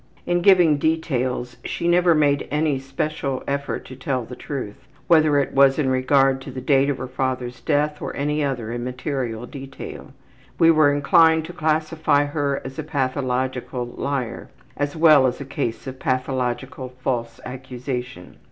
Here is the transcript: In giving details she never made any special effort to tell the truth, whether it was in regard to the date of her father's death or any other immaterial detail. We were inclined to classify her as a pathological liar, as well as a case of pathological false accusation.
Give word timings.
In 0.25 0.41
giving 0.41 0.79
details 0.79 1.57
she 1.63 1.87
never 1.87 2.15
made 2.15 2.47
any 2.49 2.79
special 2.79 3.43
effort 3.47 3.85
to 3.85 3.95
tell 3.95 4.25
the 4.25 4.35
truth, 4.35 4.87
whether 5.05 5.37
it 5.37 5.53
was 5.53 5.77
in 5.77 5.89
regard 5.91 6.41
to 6.41 6.49
the 6.49 6.59
date 6.59 6.89
of 6.89 6.97
her 6.97 7.05
father's 7.07 7.59
death 7.61 8.01
or 8.01 8.11
any 8.15 8.43
other 8.43 8.71
immaterial 8.71 9.45
detail. 9.45 10.11
We 10.57 10.71
were 10.71 10.91
inclined 10.91 11.45
to 11.45 11.53
classify 11.53 12.25
her 12.25 12.63
as 12.65 12.79
a 12.79 12.83
pathological 12.83 13.85
liar, 13.85 14.49
as 14.75 14.95
well 14.95 15.27
as 15.27 15.39
a 15.39 15.45
case 15.45 15.85
of 15.85 15.99
pathological 15.99 16.93
false 17.03 17.39
accusation. 17.45 18.37